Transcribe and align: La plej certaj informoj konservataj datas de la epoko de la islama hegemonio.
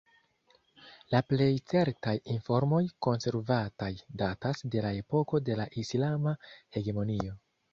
La 1.15 1.19
plej 1.33 1.49
certaj 1.73 2.13
informoj 2.35 2.81
konservataj 3.07 3.91
datas 4.23 4.65
de 4.77 4.83
la 4.87 4.95
epoko 5.03 5.43
de 5.51 5.59
la 5.61 5.69
islama 5.85 6.35
hegemonio. 6.79 7.39